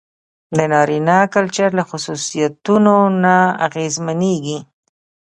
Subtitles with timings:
[0.57, 4.57] د نارينه کلچر له خصوصيتونو نه اغېزمنېږي.